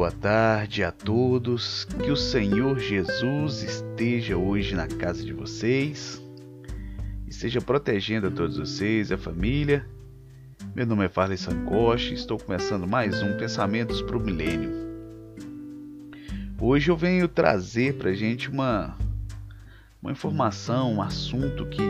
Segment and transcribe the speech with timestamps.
[0.00, 1.84] boa tarde a todos.
[1.84, 6.18] Que o Senhor Jesus esteja hoje na casa de vocês,
[7.28, 9.86] esteja protegendo a todos vocês, a família.
[10.74, 14.70] Meu nome é Farley Sancoche, estou começando mais um Pensamentos para o Milênio.
[16.58, 18.96] Hoje eu venho trazer para a gente uma,
[20.00, 21.82] uma informação, um assunto que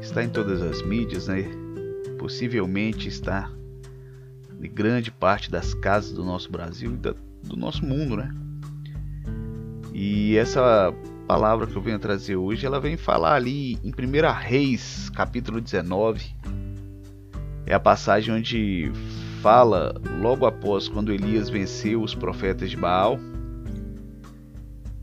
[0.00, 1.44] está em todas as mídias, né?
[2.18, 3.52] possivelmente está
[4.64, 8.34] de grande parte das casas do nosso Brasil e da, do nosso mundo, né?
[9.92, 10.90] E essa
[11.28, 16.34] palavra que eu venho trazer hoje, ela vem falar ali em 1 Reis, capítulo 19.
[17.66, 18.90] É a passagem onde
[19.42, 23.18] fala logo após quando Elias venceu os profetas de Baal.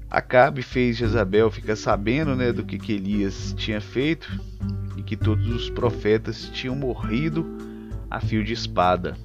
[0.09, 4.27] Acabe fez Jezabel ficar sabendo né, do que, que Elias tinha feito
[4.97, 7.45] e que todos os profetas tinham morrido
[8.09, 9.15] a fio de espada.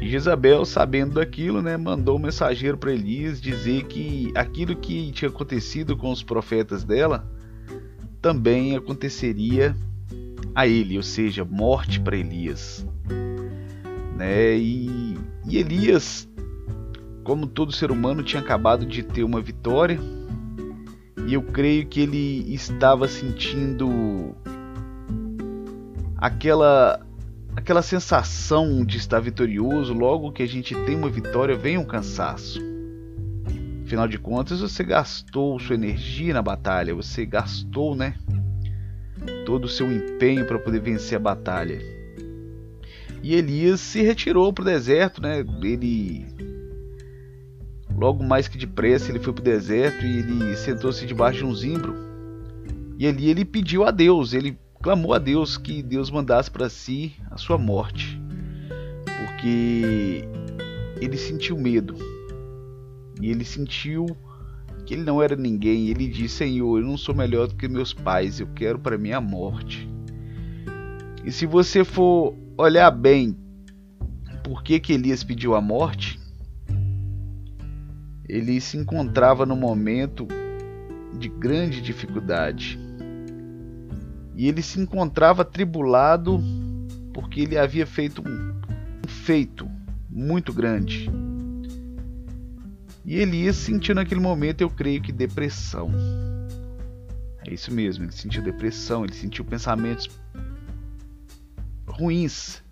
[0.00, 5.28] E Jezabel, sabendo daquilo, né, mandou um mensageiro para Elias dizer que aquilo que tinha
[5.28, 7.28] acontecido com os profetas dela
[8.22, 9.76] também aconteceria
[10.54, 12.86] a ele, ou seja, morte para Elias.
[14.16, 14.56] Né?
[14.56, 16.28] E, e Elias,
[17.24, 19.98] como todo ser humano, tinha acabado de ter uma vitória,
[21.26, 24.34] e eu creio que ele estava sentindo
[26.16, 27.00] aquela
[27.58, 32.60] aquela sensação de estar vitorioso, logo que a gente tem uma vitória, vem um cansaço.
[33.84, 38.14] Afinal de contas, você gastou sua energia na batalha, você gastou, né,
[39.44, 41.80] todo o seu empenho para poder vencer a batalha.
[43.24, 45.44] E Elias se retirou para o deserto, né?
[45.60, 46.24] Ele
[47.92, 51.54] logo mais que depressa ele foi para o deserto e ele sentou-se debaixo de um
[51.54, 51.96] zimbro.
[52.96, 57.14] E ali ele pediu a Deus, ele clamou a Deus que Deus mandasse para si
[57.30, 58.20] a sua morte,
[59.04, 60.24] porque
[61.00, 61.94] ele sentiu medo
[63.20, 64.06] e ele sentiu
[64.86, 65.88] que ele não era ninguém.
[65.88, 69.12] Ele disse: Senhor, eu não sou melhor do que meus pais, eu quero para mim
[69.12, 69.88] a morte.
[71.24, 73.36] E se você for olhar bem
[74.42, 76.18] por que, que Elias pediu a morte,
[78.26, 80.26] ele se encontrava no momento
[81.18, 82.78] de grande dificuldade
[84.38, 86.40] e ele se encontrava tribulado
[87.12, 88.52] porque ele havia feito um,
[89.04, 89.68] um feito
[90.08, 91.10] muito grande.
[93.04, 95.90] E Elias sentiu naquele momento, eu creio que depressão.
[97.44, 100.08] É isso mesmo, ele sentiu depressão, ele sentiu pensamentos
[101.84, 102.62] ruins,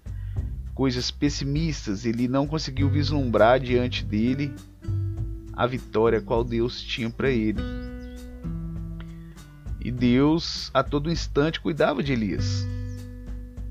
[0.72, 4.54] coisas pessimistas, ele não conseguiu vislumbrar diante dele
[5.53, 7.86] a vitória qual Deus tinha para ele.
[9.87, 12.67] E Deus a todo instante cuidava de Elias.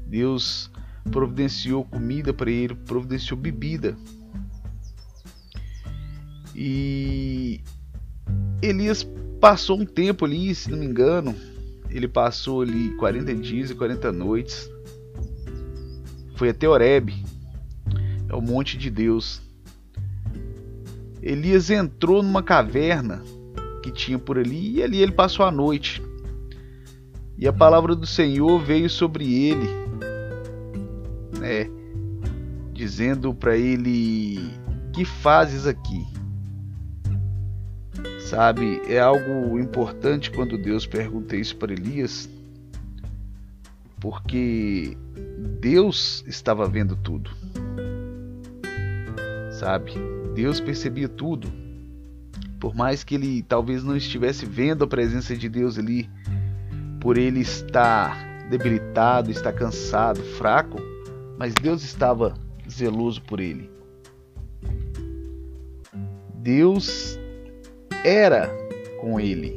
[0.07, 0.71] Deus
[1.11, 3.97] providenciou comida para ele, providenciou bebida.
[6.55, 7.59] E
[8.61, 9.05] Elias
[9.41, 11.35] passou um tempo ali, se não me engano,
[11.89, 14.69] ele passou ali 40 dias e 40 noites.
[16.37, 17.09] Foi até Oreb,
[18.29, 19.41] é o monte de Deus.
[21.21, 23.21] Elias entrou numa caverna
[23.85, 26.01] que tinha por ali e ali ele passou a noite.
[27.37, 29.67] E a palavra do Senhor veio sobre ele,
[31.39, 31.69] né,
[32.73, 34.39] dizendo para ele:
[34.91, 36.03] Que fazes aqui?
[38.21, 42.27] Sabe, é algo importante quando Deus pergunta isso para Elias,
[43.99, 44.97] porque
[45.61, 47.29] Deus estava vendo tudo.
[49.51, 49.93] Sabe?
[50.33, 51.64] Deus percebia tudo
[52.65, 56.09] por mais que ele talvez não estivesse vendo a presença de Deus ali,
[56.99, 58.17] por ele estar
[58.49, 60.77] debilitado, estar cansado, fraco,
[61.37, 62.33] mas Deus estava
[62.67, 63.69] zeloso por ele.
[66.33, 67.19] Deus
[68.03, 68.49] era
[68.99, 69.55] com ele.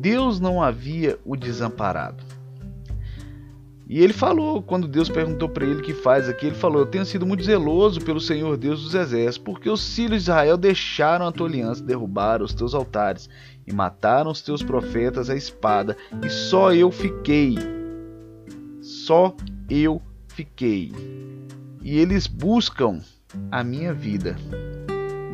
[0.00, 2.24] Deus não havia o desamparado.
[3.92, 6.86] E ele falou, quando Deus perguntou para ele o que faz aqui, ele falou: Eu
[6.86, 11.26] tenho sido muito zeloso pelo Senhor Deus dos Exércitos, porque os filhos de Israel deixaram
[11.26, 13.28] a tua aliança, derrubaram os teus altares
[13.66, 17.56] e mataram os teus profetas à espada, e só eu fiquei.
[18.80, 19.34] Só
[19.68, 20.92] eu fiquei.
[21.82, 23.00] E eles buscam
[23.50, 24.36] a minha vida.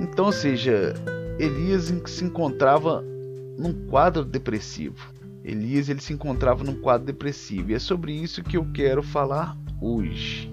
[0.01, 0.95] Então, ou seja,
[1.39, 3.05] Elias se encontrava
[3.59, 5.16] num quadro depressivo.
[5.47, 9.57] Elias ele se encontrava num quadro depressivo e é sobre isso que eu quero falar
[9.81, 10.51] hoje.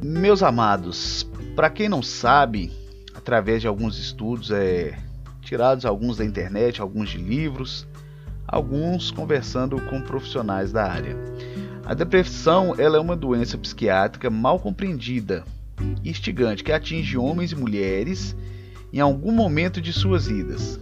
[0.00, 2.70] Meus amados, para quem não sabe,
[3.12, 4.96] através de alguns estudos é,
[5.40, 7.88] tirados alguns da internet, alguns de livros,
[8.46, 11.16] alguns conversando com profissionais da área.
[11.84, 15.42] A depressão ela é uma doença psiquiátrica mal compreendida
[16.04, 18.36] e instigante que atinge homens e mulheres
[18.92, 20.78] em algum momento de suas vidas.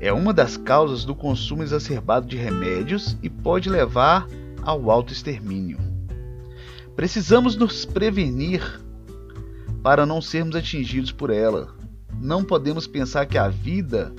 [0.00, 4.28] É uma das causas do consumo exacerbado de remédios e pode levar
[4.62, 5.78] ao autoextermínio.
[6.94, 8.80] Precisamos nos prevenir
[9.82, 11.74] para não sermos atingidos por ela.
[12.20, 14.12] Não podemos pensar que a vida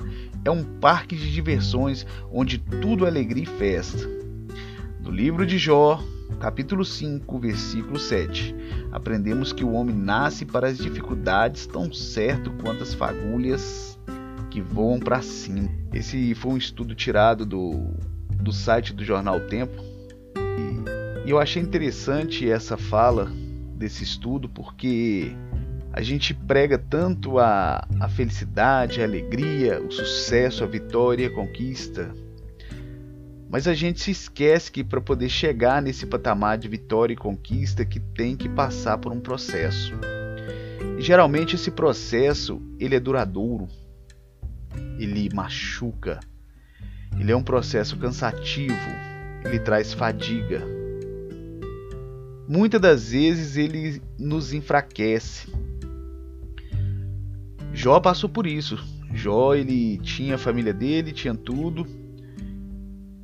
[0.44, 4.06] é um parque de diversões onde tudo é alegria e festa.
[5.00, 6.02] No livro de Jó,
[6.38, 8.54] capítulo 5, versículo 7,
[8.92, 13.98] aprendemos que o homem nasce para as dificuldades tão certo quanto as fagulhas
[14.50, 15.69] que voam para cima.
[15.92, 17.94] Esse foi um estudo tirado do,
[18.30, 19.82] do site do jornal Tempo.
[20.36, 23.30] E, e eu achei interessante essa fala
[23.74, 25.32] desse estudo porque
[25.92, 32.14] a gente prega tanto a, a felicidade, a alegria, o sucesso, a vitória, a conquista.
[33.50, 37.84] Mas a gente se esquece que para poder chegar nesse patamar de vitória e conquista
[37.84, 39.92] que tem que passar por um processo.
[40.96, 43.66] E geralmente esse processo ele é duradouro,
[44.98, 46.20] ele machuca,
[47.18, 48.74] ele é um processo cansativo,
[49.44, 50.62] ele traz fadiga.
[52.48, 55.48] Muitas das vezes ele nos enfraquece,
[57.72, 58.78] Jó passou por isso.
[59.12, 61.86] Jó, ele tinha a família dele, tinha tudo.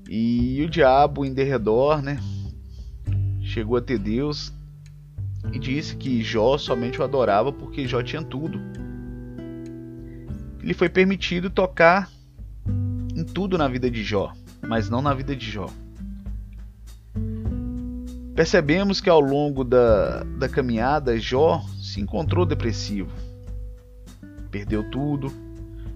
[0.08, 2.19] E o diabo em derredor, né?
[3.40, 4.52] Chegou a ter Deus
[5.52, 8.58] e disse que Jó somente o adorava porque Jó tinha tudo.
[10.66, 12.10] Ele foi permitido tocar
[13.14, 14.32] em tudo na vida de Jó,
[14.66, 15.70] mas não na vida de Jó.
[18.34, 23.08] Percebemos que ao longo da, da caminhada, Jó se encontrou depressivo
[24.50, 25.32] perdeu tudo,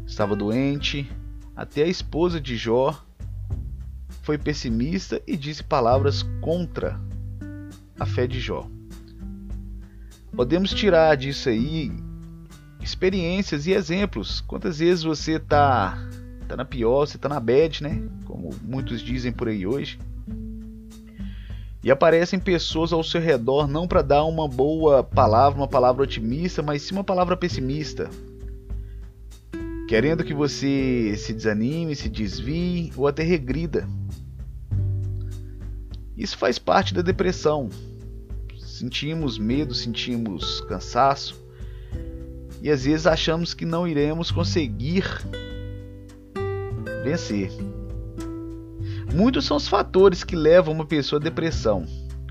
[0.06, 1.10] estava doente.
[1.56, 2.94] Até a esposa de Jó
[4.22, 6.96] foi pessimista e disse palavras contra
[7.98, 8.68] a fé de Jó.
[10.32, 11.90] Podemos tirar disso aí
[12.80, 14.40] experiências e exemplos.
[14.40, 15.98] Quantas vezes você está
[16.48, 18.02] tá na pior, você está na bad, né?
[18.24, 19.98] Como muitos dizem por aí hoje.
[21.82, 26.62] E aparecem pessoas ao seu redor não para dar uma boa palavra, uma palavra otimista,
[26.62, 28.10] mas sim uma palavra pessimista
[29.90, 33.88] querendo que você se desanime, se desvie ou até regrida.
[36.16, 37.68] Isso faz parte da depressão.
[38.56, 41.39] Sentimos medo, sentimos cansaço
[42.62, 45.04] e às vezes achamos que não iremos conseguir
[47.02, 47.50] vencer.
[49.14, 51.84] Muitos são os fatores que levam uma pessoa à depressão.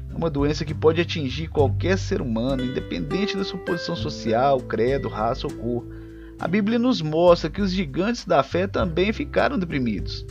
[0.09, 5.07] É uma doença que pode atingir qualquer ser humano, independente da sua posição social, credo,
[5.07, 5.85] raça ou cor
[6.39, 10.25] a Bíblia nos mostra que os gigantes da fé também ficaram deprimidos.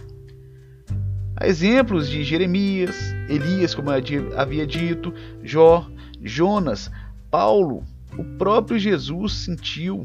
[1.36, 2.96] Há exemplos de Jeremias,
[3.28, 5.12] Elias, como havia dito,
[5.44, 5.86] Jó,
[6.22, 6.90] Jonas,
[7.30, 7.84] Paulo,
[8.16, 10.04] o próprio Jesus sentiu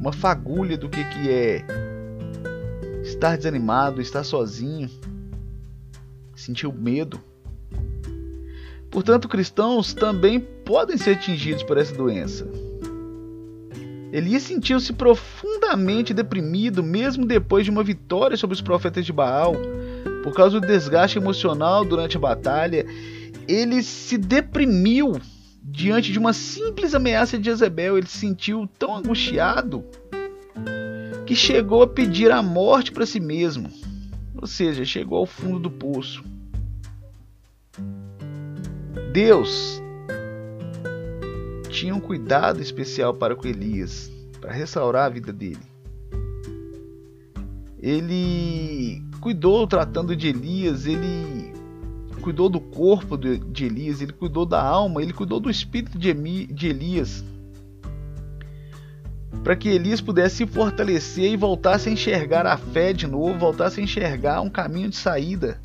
[0.00, 1.64] uma fagulha do que, que é
[3.02, 4.90] estar desanimado, estar sozinho,
[6.34, 7.20] sentiu medo.
[8.90, 12.46] Portanto, cristãos também podem ser atingidos por essa doença.
[14.12, 19.54] Elias sentiu-se profundamente deprimido, mesmo depois de uma vitória sobre os profetas de Baal.
[20.22, 22.86] Por causa do desgaste emocional durante a batalha,
[23.48, 25.20] ele se deprimiu
[25.74, 27.98] diante de uma simples ameaça de Jezebel.
[27.98, 29.84] Ele se sentiu tão angustiado
[31.26, 33.68] que chegou a pedir a morte para si mesmo.
[34.40, 36.22] Ou seja, chegou ao fundo do poço.
[39.12, 39.82] Deus
[41.70, 45.58] tinha um cuidado especial para com Elias, para restaurar a vida dele.
[47.82, 51.52] Ele cuidou tratando de Elias, ele
[52.24, 57.22] cuidou do corpo de Elias, ele cuidou da alma, ele cuidou do espírito de Elias.
[59.42, 63.78] Para que Elias pudesse se fortalecer e voltasse a enxergar a fé de novo, voltasse
[63.78, 65.60] a enxergar um caminho de saída.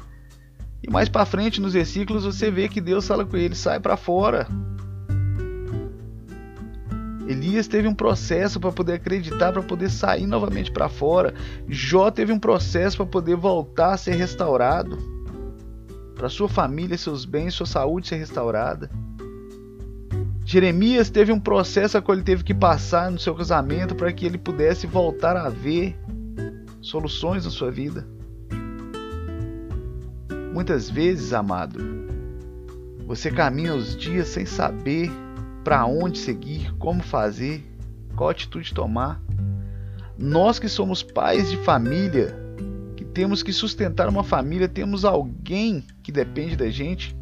[0.83, 3.95] E mais para frente nos versículos você vê que Deus fala com ele: sai para
[3.95, 4.45] fora,
[7.25, 11.33] Elias teve um processo para poder acreditar, para poder sair novamente para fora.
[11.69, 15.18] Jó teve um processo para poder voltar a ser restaurado.
[16.19, 18.91] Para sua família, seus bens, sua saúde ser restaurada.
[20.43, 24.25] Jeremias teve um processo a qual ele teve que passar no seu casamento para que
[24.25, 25.97] ele pudesse voltar a ver
[26.81, 28.05] soluções na sua vida.
[30.53, 31.79] Muitas vezes, amado,
[33.07, 35.09] você caminha os dias sem saber
[35.63, 37.63] para onde seguir, como fazer,
[38.17, 39.21] qual atitude tomar.
[40.17, 42.35] Nós que somos pais de família,
[43.13, 47.15] temos que sustentar uma família, temos alguém que depende da gente.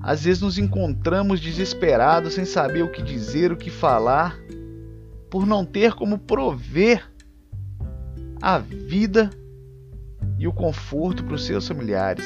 [0.00, 4.36] Às vezes nos encontramos desesperados, sem saber o que dizer, o que falar,
[5.30, 7.08] por não ter como prover
[8.40, 9.30] a vida
[10.38, 12.24] e o conforto para os seus familiares.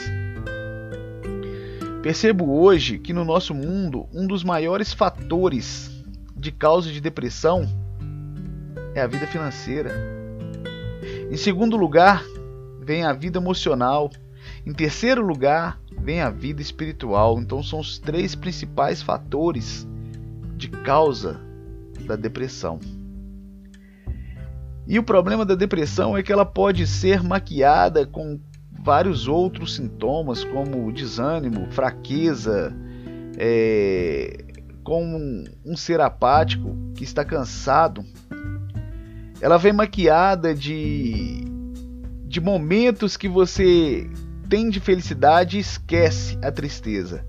[2.02, 5.90] Percebo hoje que no nosso mundo um dos maiores fatores
[6.36, 7.66] de causa de depressão
[8.94, 9.90] é a vida financeira.
[11.30, 12.22] Em segundo lugar,
[12.84, 14.10] vem a vida emocional.
[14.66, 17.40] Em terceiro lugar, vem a vida espiritual.
[17.40, 19.88] Então são os três principais fatores
[20.56, 21.40] de causa
[22.06, 22.78] da depressão.
[24.86, 28.38] E o problema da depressão é que ela pode ser maquiada com
[28.70, 32.76] vários outros sintomas, como desânimo, fraqueza,
[33.38, 34.44] é,
[34.82, 38.04] com um ser apático que está cansado.
[39.40, 41.44] Ela vem maquiada de,
[42.34, 44.10] de momentos que você
[44.48, 47.24] tem de felicidade e esquece a tristeza.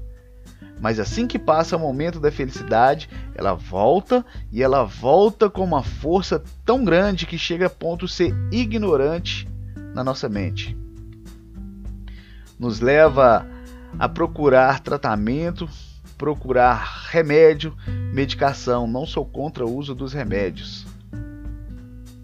[0.81, 5.83] Mas assim que passa o momento da felicidade, ela volta e ela volta com uma
[5.83, 9.47] força tão grande que chega a ponto de ser ignorante
[9.93, 10.75] na nossa mente.
[12.57, 13.45] Nos leva
[14.00, 15.69] a procurar tratamento,
[16.17, 17.77] procurar remédio,
[18.12, 18.88] medicação.
[18.88, 20.95] Não sou contra o uso dos remédios.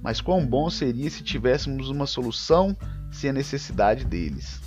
[0.01, 2.75] Mas quão bom seria se tivéssemos uma solução
[3.11, 4.61] sem a necessidade deles.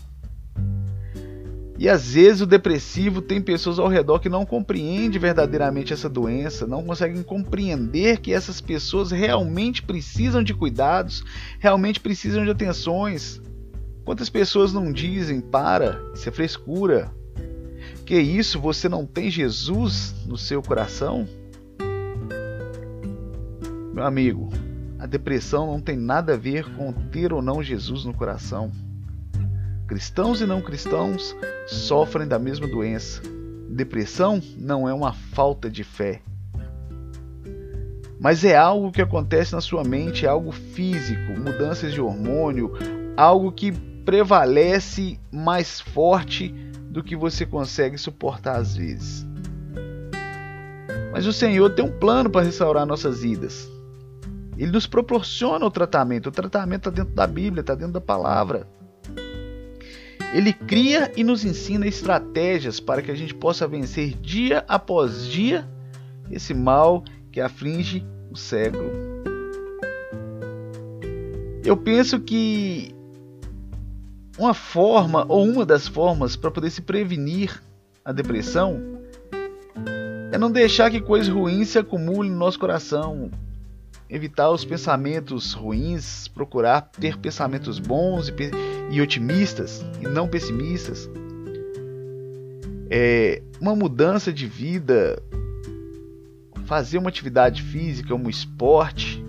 [1.76, 6.69] E às vezes o depressivo tem pessoas ao redor que não compreendem verdadeiramente essa doença,
[6.69, 11.25] não conseguem compreender que essas pessoas realmente precisam de cuidados,
[11.59, 13.43] realmente precisam de atenções.
[14.05, 17.12] Quantas pessoas não dizem para, isso é frescura?
[18.07, 21.26] Que isso, você não tem Jesus no seu coração?
[23.93, 24.50] Meu amigo,
[25.05, 28.73] a depressão não tem nada a ver com ter ou não Jesus no coração.
[29.87, 33.21] Cristãos e não cristãos sofrem da mesma doença.
[33.69, 36.23] Depressão não é uma falta de fé,
[38.19, 42.73] mas é algo que acontece na sua mente, é algo físico, mudanças de hormônio,
[43.15, 43.73] algo que
[44.07, 46.49] prevalece mais forte
[46.89, 49.27] do que você consegue suportar às vezes.
[51.13, 53.74] Mas o Senhor tem um plano para restaurar nossas vidas.
[54.57, 56.29] Ele nos proporciona o tratamento.
[56.29, 58.67] O tratamento está dentro da Bíblia, está dentro da palavra.
[60.33, 65.69] Ele cria e nos ensina estratégias para que a gente possa vencer dia após dia
[66.31, 68.91] esse mal que aflige o século.
[71.65, 72.95] Eu penso que
[74.39, 77.63] uma forma ou uma das formas para poder se prevenir
[78.05, 78.81] a depressão
[80.33, 83.31] é não deixar que coisas ruins se acumulem no nosso coração,
[84.14, 88.33] evitar os pensamentos ruins, procurar ter pensamentos bons e,
[88.92, 91.11] e otimistas e não pessimistas.
[92.88, 95.21] É uma mudança de vida,
[96.64, 99.21] fazer uma atividade física, um esporte,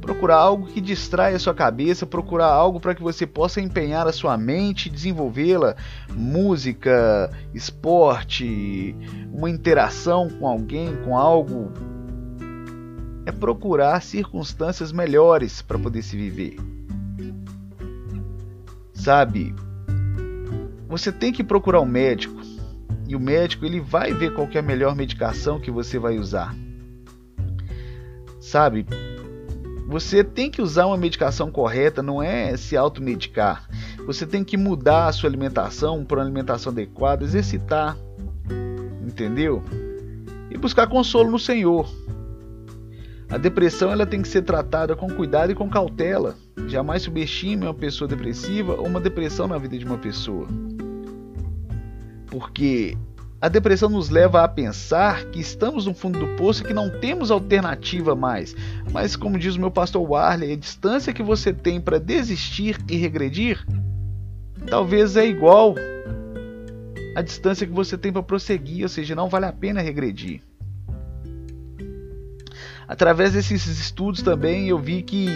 [0.00, 4.12] procurar algo que distraia a sua cabeça, procurar algo para que você possa empenhar a
[4.12, 5.76] sua mente, desenvolvê-la,
[6.08, 8.96] música, esporte,
[9.30, 11.70] uma interação com alguém, com algo
[13.28, 16.56] é procurar circunstâncias melhores para poder se viver.
[18.94, 19.54] Sabe?
[20.88, 22.40] Você tem que procurar um médico
[23.06, 26.56] e o médico ele vai ver qual é a melhor medicação que você vai usar.
[28.40, 28.86] Sabe?
[29.86, 33.68] Você tem que usar uma medicação correta, não é se automedicar.
[34.06, 37.94] Você tem que mudar a sua alimentação para uma alimentação adequada, exercitar,
[39.06, 39.62] entendeu?
[40.50, 41.86] E buscar consolo no Senhor.
[43.30, 46.34] A depressão ela tem que ser tratada com cuidado e com cautela.
[46.66, 50.48] Jamais subestime uma pessoa depressiva ou uma depressão na vida de uma pessoa.
[52.26, 52.96] Porque
[53.40, 56.88] a depressão nos leva a pensar que estamos no fundo do poço e que não
[57.00, 58.56] temos alternativa mais.
[58.90, 62.96] Mas, como diz o meu pastor Warley, a distância que você tem para desistir e
[62.96, 63.64] regredir
[64.68, 65.74] talvez é igual
[67.14, 70.40] à distância que você tem para prosseguir, ou seja, não vale a pena regredir.
[72.88, 75.28] Através desses estudos também eu vi que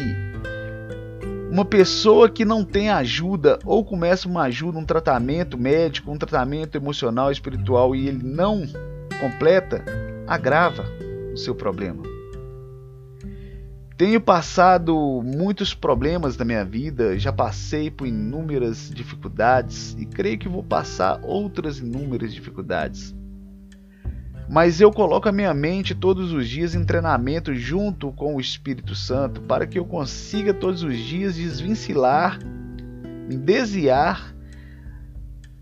[1.50, 6.76] uma pessoa que não tem ajuda ou começa uma ajuda, um tratamento médico, um tratamento
[6.76, 8.62] emocional, espiritual e ele não
[9.20, 9.84] completa,
[10.26, 10.82] agrava
[11.34, 12.02] o seu problema.
[13.98, 20.48] Tenho passado muitos problemas na minha vida, já passei por inúmeras dificuldades e creio que
[20.48, 23.14] vou passar outras inúmeras dificuldades
[24.52, 28.94] mas eu coloco a minha mente todos os dias em treinamento junto com o Espírito
[28.94, 32.38] Santo para que eu consiga todos os dias desvincilar,
[33.26, 34.36] me desviar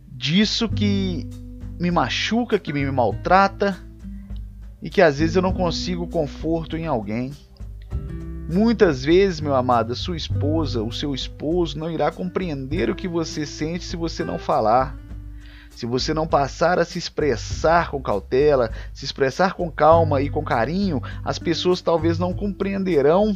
[0.09, 1.31] disso que
[1.79, 3.79] me machuca, que me maltrata
[4.83, 7.31] e que às vezes eu não consigo conforto em alguém.
[8.53, 13.47] Muitas vezes, meu amado, sua esposa, o seu esposo não irá compreender o que você
[13.47, 15.00] sente se você não falar.
[15.81, 20.45] Se você não passar a se expressar com cautela, se expressar com calma e com
[20.45, 23.35] carinho, as pessoas talvez não compreenderão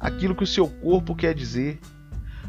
[0.00, 1.78] aquilo que o seu corpo quer dizer.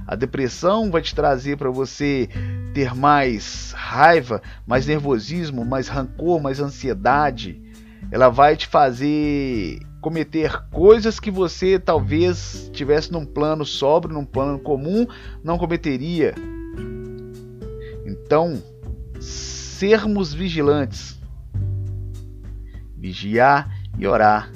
[0.08, 2.29] A depressão vai te trazer para você
[2.74, 7.62] ter mais raiva, mais nervosismo, mais rancor, mais ansiedade.
[8.10, 14.58] Ela vai te fazer cometer coisas que você talvez tivesse num plano sóbrio, num plano
[14.58, 15.05] comum,
[15.43, 16.34] não cometeria.
[18.34, 18.63] Então,
[19.20, 21.20] sermos vigilantes,
[22.98, 24.52] vigiar e orar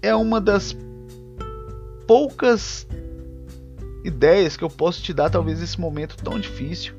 [0.00, 0.74] é uma das
[2.06, 2.86] poucas
[4.02, 6.94] ideias que eu posso te dar, talvez nesse momento tão difícil.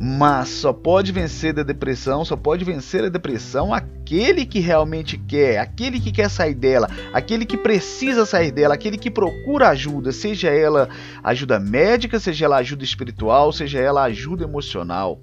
[0.00, 5.58] Mas só pode vencer da depressão, só pode vencer a depressão aquele que realmente quer,
[5.58, 10.50] aquele que quer sair dela, aquele que precisa sair dela, aquele que procura ajuda, seja
[10.50, 10.88] ela
[11.22, 15.20] ajuda médica, seja ela ajuda espiritual, seja ela ajuda emocional.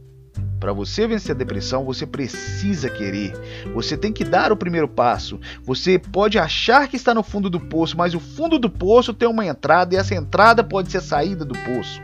[0.59, 3.33] Para você vencer a depressão, você precisa querer.
[3.73, 5.39] Você tem que dar o primeiro passo.
[5.63, 9.27] Você pode achar que está no fundo do poço, mas o fundo do poço tem
[9.27, 12.01] uma entrada e essa entrada pode ser a saída do poço.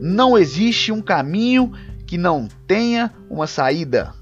[0.00, 1.72] Não existe um caminho
[2.06, 4.14] que não tenha uma saída.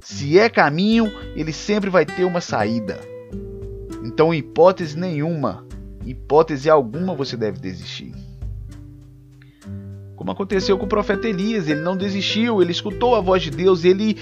[0.00, 3.00] Se é caminho, ele sempre vai ter uma saída.
[4.04, 5.64] Então, hipótese nenhuma,
[6.04, 8.12] hipótese alguma você deve desistir.
[10.14, 13.84] Como aconteceu com o profeta Elias, ele não desistiu, ele escutou a voz de Deus,
[13.84, 14.18] ele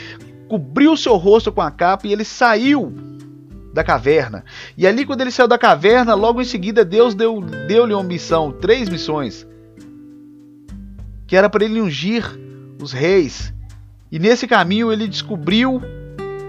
[0.49, 2.95] cobriu seu rosto com a capa e ele saiu
[3.75, 4.45] da caverna.
[4.79, 8.53] E ali, quando ele saiu da caverna, logo em seguida Deus deu-lhe deu uma missão,
[8.53, 9.47] três missões
[11.31, 12.25] que era para ele ungir
[12.83, 13.55] os reis.
[14.11, 15.81] E nesse caminho ele descobriu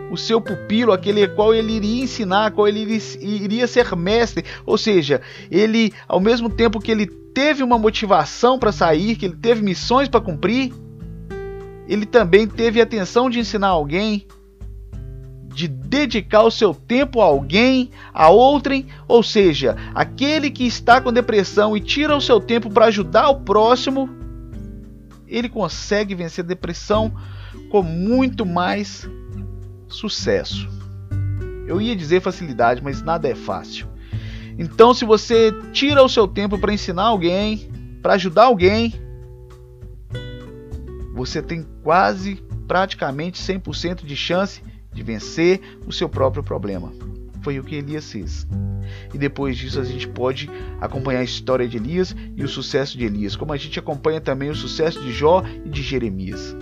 [0.10, 4.43] o seu pupilo, aquele qual ele iria ensinar, qual ele iria ser mestre.
[4.65, 9.36] Ou seja, ele, ao mesmo tempo que ele teve uma motivação para sair, que ele
[9.36, 10.73] teve missões para cumprir,
[11.88, 14.25] ele também teve a atenção de ensinar alguém,
[15.53, 21.13] de dedicar o seu tempo a alguém, a outrem, ou seja, aquele que está com
[21.13, 24.20] depressão e tira o seu tempo para ajudar o próximo,
[25.32, 27.13] ele consegue vencer a depressão
[27.70, 29.10] com muito mais
[29.88, 30.67] sucesso.
[31.65, 33.88] Eu ia dizer facilidade, mas nada é fácil.
[34.60, 37.70] Então, se você tira o seu tempo para ensinar alguém,
[38.02, 38.94] para ajudar alguém,
[41.13, 44.62] você tem quase praticamente 100% de chance
[44.94, 46.91] de vencer o seu próprio problema.
[47.41, 48.47] Foi o que Elias fez.
[49.13, 50.49] E depois disso a gente pode
[50.80, 54.49] acompanhar a história de Elias e o sucesso de Elias, como a gente acompanha também
[54.49, 56.56] o sucesso de Jó e de Jeremias.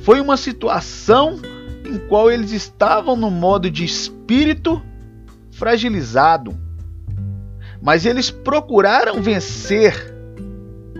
[0.00, 1.40] Foi uma situação
[1.84, 4.82] em qual eles estavam no modo de espírito
[5.50, 6.56] fragilizado,
[7.82, 10.14] mas eles procuraram vencer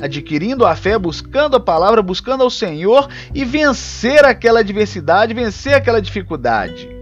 [0.00, 6.00] adquirindo a fé, buscando a palavra, buscando ao Senhor e vencer aquela adversidade, vencer aquela
[6.00, 6.97] dificuldade.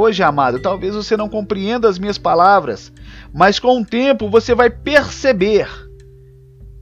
[0.00, 2.92] Hoje, amado, talvez você não compreenda as minhas palavras,
[3.34, 5.68] mas com o tempo você vai perceber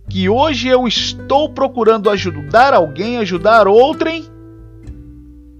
[0.06, 4.26] que hoje eu estou procurando ajudar alguém, ajudar outrem,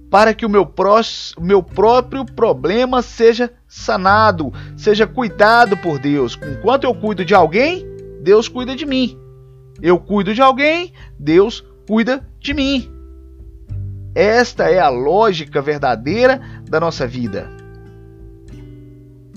[0.07, 6.37] para que o meu, próximo, meu próprio problema seja sanado, seja cuidado por Deus.
[6.59, 7.83] Enquanto eu cuido de alguém,
[8.21, 9.17] Deus cuida de mim.
[9.81, 12.96] Eu cuido de alguém, Deus cuida de mim.
[14.13, 17.49] Esta é a lógica verdadeira da nossa vida.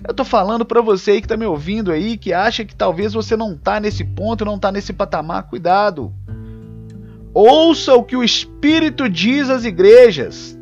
[0.07, 3.13] Eu tô falando para você aí que tá me ouvindo aí, que acha que talvez
[3.13, 6.13] você não tá nesse ponto, não tá nesse patamar, cuidado.
[7.33, 10.59] Ouça o que o Espírito diz às igrejas.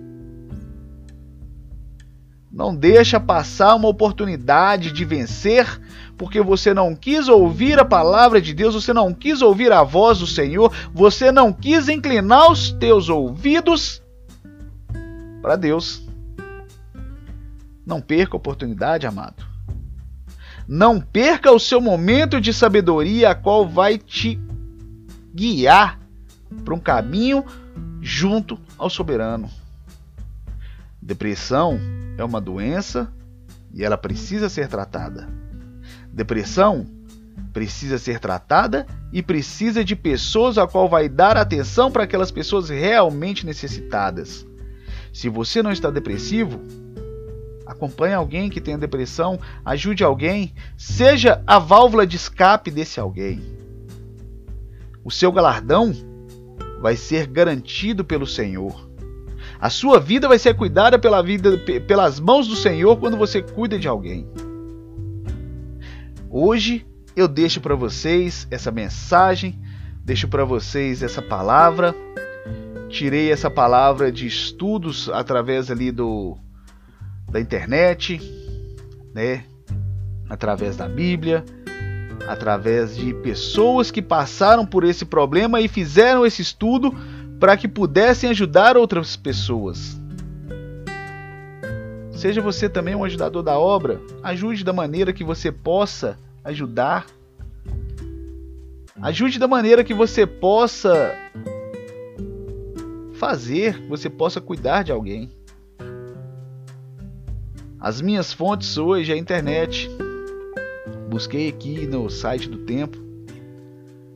[2.58, 5.80] Não deixa passar uma oportunidade de vencer
[6.16, 10.18] porque você não quis ouvir a palavra de Deus, você não quis ouvir a voz
[10.18, 14.02] do Senhor, você não quis inclinar os teus ouvidos
[15.40, 16.02] para Deus.
[17.86, 19.46] Não perca a oportunidade, amado.
[20.66, 24.36] Não perca o seu momento de sabedoria, a qual vai te
[25.32, 26.00] guiar
[26.64, 27.44] para um caminho
[28.02, 29.48] junto ao soberano.
[31.08, 31.80] Depressão
[32.18, 33.10] é uma doença
[33.72, 35.26] e ela precisa ser tratada.
[36.12, 36.86] Depressão
[37.50, 42.68] precisa ser tratada e precisa de pessoas a qual vai dar atenção para aquelas pessoas
[42.68, 44.46] realmente necessitadas.
[45.10, 46.60] Se você não está depressivo,
[47.64, 53.40] acompanhe alguém que tenha depressão, ajude alguém, seja a válvula de escape desse alguém.
[55.02, 55.90] O seu galardão
[56.82, 58.87] vai ser garantido pelo Senhor.
[59.60, 63.76] A sua vida vai ser cuidada pela vida, pelas mãos do Senhor quando você cuida
[63.76, 64.26] de alguém.
[66.30, 69.58] Hoje eu deixo para vocês essa mensagem,
[70.04, 71.92] deixo para vocês essa palavra.
[72.88, 76.38] Tirei essa palavra de estudos através ali do
[77.28, 78.20] da internet,
[79.12, 79.44] né?
[80.30, 81.44] Através da Bíblia,
[82.28, 86.94] através de pessoas que passaram por esse problema e fizeram esse estudo
[87.38, 89.98] para que pudessem ajudar outras pessoas.
[92.12, 97.06] Seja você também um ajudador da obra, ajude da maneira que você possa ajudar.
[99.00, 101.14] Ajude da maneira que você possa
[103.14, 105.30] fazer, você possa cuidar de alguém.
[107.78, 109.88] As minhas fontes hoje é a internet.
[111.08, 113.08] Busquei aqui no site do Tempo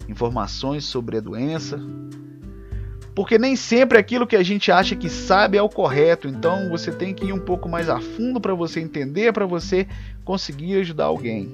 [0.09, 1.81] informações sobre a doença,
[3.15, 6.27] porque nem sempre aquilo que a gente acha que sabe é o correto.
[6.27, 9.87] Então você tem que ir um pouco mais a fundo para você entender, para você
[10.25, 11.51] conseguir ajudar alguém.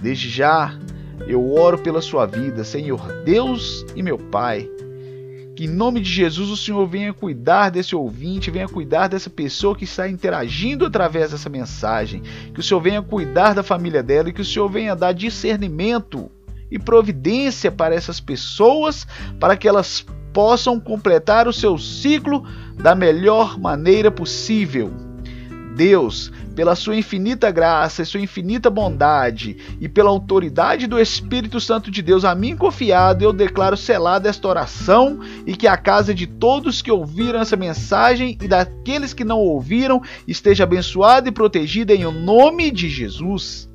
[0.00, 0.78] Desde já,
[1.26, 4.68] eu oro pela sua vida, Senhor Deus e meu Pai.
[5.56, 9.74] Que em nome de Jesus o Senhor venha cuidar desse ouvinte, venha cuidar dessa pessoa
[9.74, 12.22] que está interagindo através dessa mensagem.
[12.54, 16.30] Que o Senhor venha cuidar da família dela e que o Senhor venha dar discernimento
[16.70, 19.06] e providência para essas pessoas,
[19.38, 22.44] para que elas possam completar o seu ciclo
[22.76, 24.92] da melhor maneira possível.
[25.74, 31.88] Deus, pela sua infinita graça e sua infinita bondade e pela autoridade do Espírito Santo
[31.88, 36.26] de Deus a mim confiado, eu declaro selada esta oração e que a casa de
[36.26, 42.04] todos que ouviram essa mensagem e daqueles que não ouviram esteja abençoada e protegida em
[42.04, 43.70] o nome de Jesus.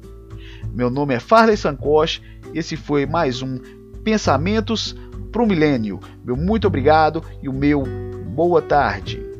[0.73, 2.21] Meu nome é Farley Sancoche
[2.53, 3.59] esse foi mais um
[4.03, 4.95] Pensamentos
[5.31, 5.99] para o Milênio.
[6.23, 7.83] Meu muito obrigado e o meu
[8.35, 9.32] boa tarde.